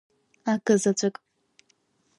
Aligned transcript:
Акызаҵәык… 0.51 1.15